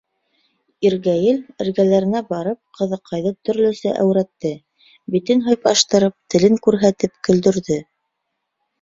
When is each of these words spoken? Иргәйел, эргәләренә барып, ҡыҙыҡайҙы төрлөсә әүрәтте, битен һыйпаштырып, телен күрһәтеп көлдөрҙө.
Иргәйел, 0.89 1.37
эргәләренә 1.65 2.21
барып, 2.31 2.59
ҡыҙыҡайҙы 2.79 3.35
төрлөсә 3.51 3.95
әүрәтте, 4.07 4.55
битен 5.19 5.47
һыйпаштырып, 5.51 6.21
телен 6.37 6.61
күрһәтеп 6.69 7.19
көлдөрҙө. 7.31 7.83